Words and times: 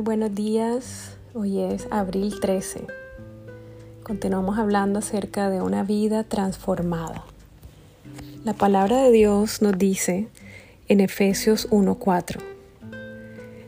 buenos 0.00 0.34
días. 0.34 1.16
Hoy 1.34 1.60
es 1.60 1.86
abril 1.90 2.40
13. 2.40 2.86
Continuamos 4.02 4.58
hablando 4.58 5.00
acerca 5.00 5.50
de 5.50 5.60
una 5.60 5.82
vida 5.82 6.24
transformada. 6.24 7.24
La 8.42 8.54
palabra 8.54 9.02
de 9.02 9.12
Dios 9.12 9.60
nos 9.60 9.76
dice 9.76 10.28
en 10.88 11.00
Efesios 11.00 11.68
1:4, 11.70 12.40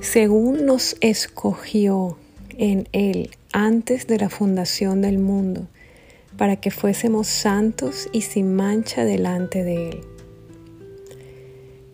según 0.00 0.66
nos 0.66 0.96
escogió 1.00 2.18
en 2.58 2.88
Él 2.92 3.30
antes 3.52 4.06
de 4.06 4.18
la 4.18 4.28
fundación 4.28 5.00
del 5.00 5.18
mundo, 5.18 5.66
para 6.36 6.56
que 6.56 6.70
fuésemos 6.70 7.26
santos 7.26 8.08
y 8.12 8.20
sin 8.20 8.54
mancha 8.54 9.04
delante 9.04 9.64
de 9.64 9.88
Él. 9.90 10.00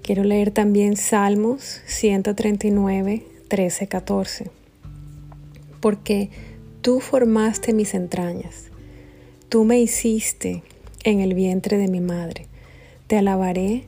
Quiero 0.02 0.24
leer 0.24 0.50
también 0.50 0.96
Salmos 0.96 1.80
139, 1.86 3.33
13, 3.54 3.86
14. 3.86 4.50
Porque 5.80 6.28
tú 6.82 6.98
formaste 6.98 7.72
mis 7.72 7.94
entrañas, 7.94 8.64
tú 9.48 9.62
me 9.62 9.78
hiciste 9.78 10.64
en 11.04 11.20
el 11.20 11.34
vientre 11.34 11.78
de 11.78 11.86
mi 11.86 12.00
madre. 12.00 12.48
Te 13.06 13.16
alabaré 13.16 13.84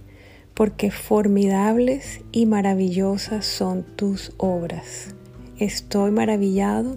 porque 0.55 0.93
formidables 0.93 2.21
y 2.31 2.47
maravillosas 2.47 3.45
son 3.45 3.83
tus 3.83 4.35
obras. 4.37 5.17
Estoy 5.59 6.13
maravillado 6.13 6.97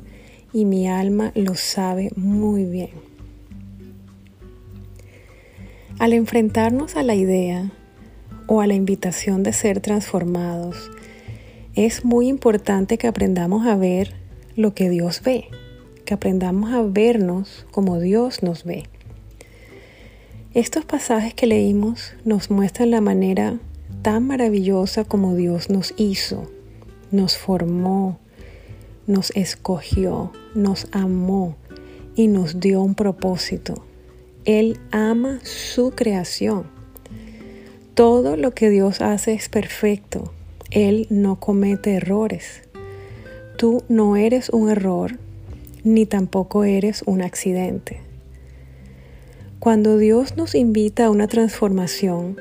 y 0.53 0.65
mi 0.65 0.87
alma 0.87 1.31
lo 1.33 1.55
sabe 1.55 2.11
muy 2.15 2.65
bien. 2.65 2.91
Al 5.97 6.13
enfrentarnos 6.13 6.95
a 6.95 7.01
la 7.01 7.15
idea 7.15 7.71
o 8.45 8.61
a 8.61 8.67
la 8.67 8.75
invitación 8.75 9.41
de 9.41 9.53
ser 9.53 9.79
transformados, 9.79 10.91
es 11.75 12.03
muy 12.03 12.27
importante 12.27 12.97
que 12.97 13.07
aprendamos 13.07 13.67
a 13.67 13.75
ver 13.75 14.13
lo 14.55 14.73
que 14.73 14.89
Dios 14.89 15.21
ve, 15.23 15.45
que 16.03 16.15
aprendamos 16.15 16.73
a 16.73 16.81
vernos 16.81 17.65
como 17.71 17.99
Dios 17.99 18.41
nos 18.41 18.63
ve. 18.63 18.85
Estos 20.53 20.83
pasajes 20.83 21.35
que 21.35 21.45
leímos 21.45 22.13
nos 22.25 22.49
muestran 22.49 22.89
la 22.89 23.01
manera 23.01 23.59
tan 24.01 24.25
maravillosa 24.25 25.03
como 25.03 25.35
Dios 25.35 25.69
nos 25.69 25.93
hizo, 25.95 26.49
nos 27.11 27.37
formó, 27.37 28.19
nos 29.05 29.29
escogió, 29.35 30.31
nos 30.55 30.87
amó 30.91 31.55
y 32.15 32.27
nos 32.27 32.59
dio 32.59 32.81
un 32.81 32.95
propósito. 32.95 33.85
Él 34.43 34.79
ama 34.91 35.39
su 35.43 35.91
creación. 35.91 36.63
Todo 37.93 38.37
lo 38.37 38.55
que 38.55 38.69
Dios 38.69 39.01
hace 39.01 39.33
es 39.33 39.49
perfecto 39.49 40.33
él 40.71 41.07
no 41.09 41.39
comete 41.39 41.95
errores. 41.95 42.61
Tú 43.57 43.83
no 43.89 44.15
eres 44.17 44.49
un 44.49 44.69
error, 44.69 45.17
ni 45.83 46.05
tampoco 46.05 46.63
eres 46.63 47.03
un 47.05 47.21
accidente. 47.21 48.01
Cuando 49.59 49.97
Dios 49.97 50.37
nos 50.37 50.53
invita 50.53 51.05
a 51.05 51.09
una 51.09 51.27
transformación, 51.27 52.37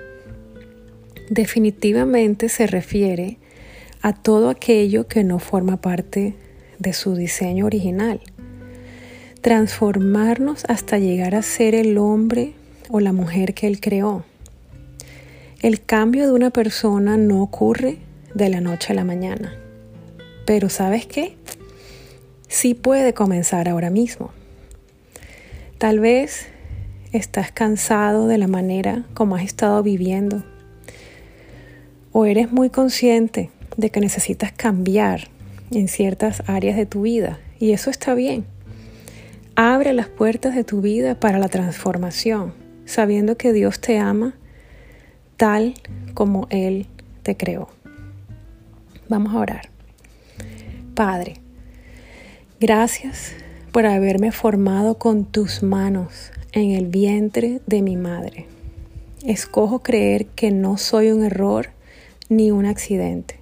definitivamente 1.31 2.49
se 2.49 2.67
refiere 2.67 3.39
a 4.03 4.13
todo 4.13 4.51
aquello 4.51 5.09
que 5.09 5.25
no 5.25 5.39
forma 5.39 5.81
parte 5.81 6.35
de 6.79 6.93
su 6.93 7.15
diseño 7.15 7.67
original. 7.67 8.21
Transformarnos 9.41 10.65
hasta 10.69 10.99
llegar 10.99 11.35
a 11.35 11.43
ser 11.43 11.75
el 11.75 11.97
hombre 11.97 12.53
o 12.91 13.01
la 13.01 13.13
mujer 13.13 13.55
que 13.55 13.67
Él 13.67 13.81
creó. 13.81 14.25
El 15.61 15.81
cambio 15.83 16.27
de 16.27 16.33
una 16.33 16.51
persona 16.51 17.17
no 17.17 17.43
ocurre 17.43 17.99
de 18.35 18.49
la 18.49 18.61
noche 18.61 18.93
a 18.93 18.97
la 18.97 19.05
mañana. 19.05 19.55
Pero 20.47 20.69
¿sabes 20.69 21.07
qué? 21.07 21.37
Sí 22.49 22.75
puede 22.75 23.15
comenzar 23.15 23.69
ahora 23.69 23.91
mismo. 23.91 24.31
Tal 25.79 26.01
vez 26.01 26.47
estás 27.13 27.53
cansado 27.53 28.27
de 28.27 28.39
la 28.39 28.49
manera 28.49 29.05
como 29.15 29.37
has 29.37 29.45
estado 29.45 29.83
viviendo. 29.83 30.43
O 32.13 32.25
eres 32.27 32.51
muy 32.51 32.71
consciente 32.71 33.51
de 33.77 33.91
que 33.91 34.01
necesitas 34.01 34.53
cambiar 34.53 35.29
en 35.71 35.89
ciertas 35.89 36.43
áreas 36.47 36.77
de 36.77 36.87
tu 36.87 37.03
vida. 37.03 37.39
Y 37.61 37.73
eso 37.73 37.91
está 37.91 38.15
bien. 38.15 38.45
Abre 39.55 39.93
las 39.93 40.09
puertas 40.09 40.55
de 40.55 40.65
tu 40.65 40.81
vida 40.81 41.19
para 41.19 41.39
la 41.39 41.49
transformación, 41.49 42.55
sabiendo 42.87 43.37
que 43.37 43.53
Dios 43.53 43.81
te 43.81 43.99
ama 43.99 44.35
tal 45.37 45.75
como 46.15 46.47
Él 46.51 46.87
te 47.23 47.37
creó. 47.37 47.69
Vamos 49.09 49.35
a 49.35 49.39
orar. 49.39 49.71
Padre, 50.95 51.37
gracias 52.61 53.33
por 53.73 53.87
haberme 53.87 54.33
formado 54.33 54.99
con 54.99 55.25
tus 55.25 55.63
manos 55.63 56.31
en 56.53 56.73
el 56.73 56.87
vientre 56.89 57.63
de 57.67 57.81
mi 57.81 57.97
madre. 57.97 58.47
Escojo 59.25 59.79
creer 59.79 60.27
que 60.27 60.51
no 60.51 60.77
soy 60.77 61.11
un 61.11 61.25
error 61.25 61.71
ni 62.29 62.51
un 62.51 62.67
accidente. 62.67 63.37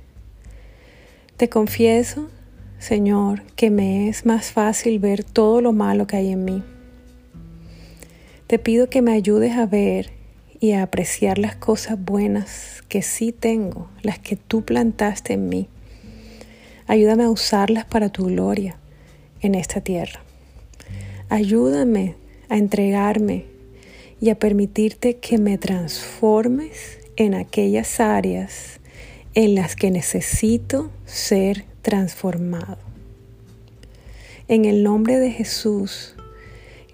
Te 1.36 1.48
confieso, 1.48 2.28
Señor, 2.78 3.42
que 3.56 3.70
me 3.70 4.08
es 4.08 4.24
más 4.24 4.52
fácil 4.52 5.00
ver 5.00 5.24
todo 5.24 5.60
lo 5.60 5.72
malo 5.72 6.06
que 6.06 6.16
hay 6.16 6.30
en 6.30 6.44
mí. 6.44 6.62
Te 8.46 8.60
pido 8.60 8.88
que 8.88 9.02
me 9.02 9.12
ayudes 9.12 9.56
a 9.56 9.66
ver 9.66 10.15
y 10.60 10.72
a 10.72 10.82
apreciar 10.82 11.38
las 11.38 11.56
cosas 11.56 12.02
buenas 12.02 12.82
que 12.88 13.02
sí 13.02 13.32
tengo, 13.32 13.88
las 14.02 14.18
que 14.18 14.36
tú 14.36 14.64
plantaste 14.64 15.34
en 15.34 15.48
mí. 15.48 15.68
Ayúdame 16.86 17.24
a 17.24 17.30
usarlas 17.30 17.84
para 17.84 18.08
tu 18.08 18.26
gloria 18.26 18.76
en 19.40 19.54
esta 19.54 19.80
tierra. 19.80 20.20
Ayúdame 21.28 22.14
a 22.48 22.56
entregarme 22.56 23.44
y 24.20 24.30
a 24.30 24.38
permitirte 24.38 25.16
que 25.16 25.38
me 25.38 25.58
transformes 25.58 26.98
en 27.16 27.34
aquellas 27.34 28.00
áreas 28.00 28.80
en 29.34 29.54
las 29.54 29.76
que 29.76 29.90
necesito 29.90 30.90
ser 31.04 31.64
transformado. 31.82 32.78
En 34.48 34.64
el 34.64 34.82
nombre 34.82 35.18
de 35.18 35.30
Jesús, 35.30 36.15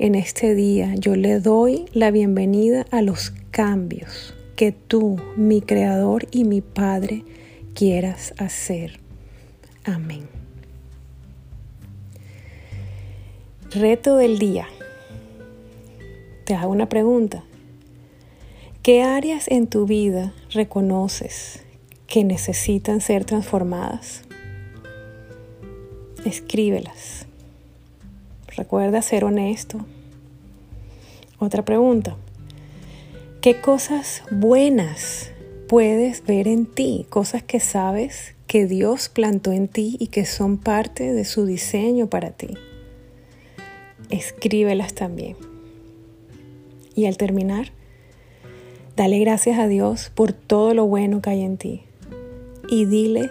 en 0.02 0.16
este 0.16 0.56
día 0.56 0.96
yo 0.96 1.14
le 1.14 1.38
doy 1.38 1.84
la 1.92 2.10
bienvenida 2.10 2.86
a 2.90 3.02
los 3.02 3.32
cambios 3.52 4.34
que 4.56 4.72
tú, 4.72 5.20
mi 5.36 5.62
Creador 5.62 6.26
y 6.32 6.42
mi 6.42 6.60
Padre, 6.60 7.22
quieras 7.72 8.34
hacer. 8.36 8.98
Amén. 9.84 10.26
Reto 13.70 14.16
del 14.16 14.40
día. 14.40 14.66
Te 16.46 16.56
hago 16.56 16.72
una 16.72 16.88
pregunta. 16.88 17.44
¿Qué 18.82 19.04
áreas 19.04 19.46
en 19.46 19.68
tu 19.68 19.86
vida 19.86 20.34
reconoces 20.50 21.62
que 22.08 22.24
necesitan 22.24 23.00
ser 23.00 23.24
transformadas? 23.24 24.22
Escríbelas. 26.24 27.26
Recuerda 28.56 29.00
ser 29.00 29.24
honesto. 29.24 29.84
Otra 31.38 31.64
pregunta. 31.64 32.16
¿Qué 33.40 33.60
cosas 33.60 34.22
buenas 34.30 35.30
puedes 35.68 36.24
ver 36.24 36.46
en 36.46 36.66
ti? 36.66 37.06
Cosas 37.08 37.42
que 37.42 37.60
sabes 37.60 38.34
que 38.46 38.66
Dios 38.66 39.08
plantó 39.08 39.52
en 39.52 39.68
ti 39.68 39.96
y 39.98 40.08
que 40.08 40.26
son 40.26 40.58
parte 40.58 41.12
de 41.12 41.24
su 41.24 41.46
diseño 41.46 42.08
para 42.08 42.30
ti. 42.30 42.48
Escríbelas 44.10 44.92
también. 44.92 45.36
Y 46.94 47.06
al 47.06 47.16
terminar, 47.16 47.72
dale 48.96 49.18
gracias 49.18 49.58
a 49.58 49.66
Dios 49.66 50.12
por 50.14 50.32
todo 50.32 50.74
lo 50.74 50.86
bueno 50.86 51.22
que 51.22 51.30
hay 51.30 51.42
en 51.42 51.56
ti. 51.56 51.82
Y 52.68 52.84
dile 52.84 53.30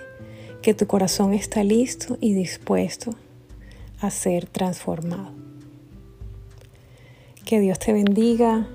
que 0.63 0.73
tu 0.73 0.87
corazón 0.87 1.33
está 1.33 1.63
listo 1.63 2.17
y 2.19 2.33
dispuesto 2.33 3.15
a 4.01 4.09
ser 4.09 4.47
transformado. 4.47 5.31
Que 7.45 7.59
Dios 7.59 7.79
te 7.79 7.93
bendiga 7.93 8.67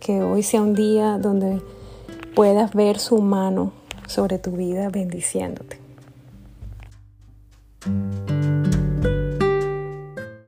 que 0.00 0.22
hoy 0.22 0.42
sea 0.42 0.62
un 0.62 0.74
día 0.74 1.18
donde 1.18 1.60
puedas 2.34 2.74
ver 2.74 2.98
su 2.98 3.18
mano 3.22 3.72
sobre 4.06 4.38
tu 4.38 4.52
vida 4.52 4.88
bendiciéndote. 4.90 5.78